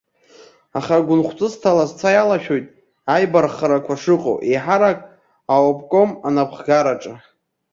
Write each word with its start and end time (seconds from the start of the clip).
Аха 0.77 1.05
гәынхәҵысҭала 1.05 1.85
сцәа 1.89 2.09
иалашәоит 2.13 2.65
аибарххарақәа 3.13 3.95
шыҟоу, 4.01 4.37
еиҳарак 4.49 4.99
аобком 5.55 6.09
анапхгараҿы. 6.27 7.13